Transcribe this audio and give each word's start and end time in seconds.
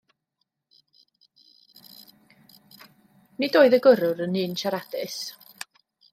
Nid 3.45 3.59
oedd 3.61 3.79
y 3.79 3.81
gyrrwr 3.89 4.27
yn 4.27 4.41
un 4.45 4.59
siaradus. 4.63 5.21